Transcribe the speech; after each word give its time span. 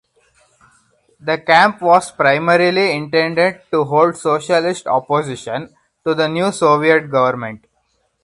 The 1.19 1.37
camp 1.37 1.79
was 1.79 2.09
primarily 2.11 2.93
intended 2.95 3.61
to 3.69 3.83
hold 3.83 4.17
socialist 4.17 4.87
opposition 4.87 5.75
to 6.07 6.15
the 6.15 6.27
new 6.27 6.51
Soviet 6.51 7.11
government. 7.11 7.67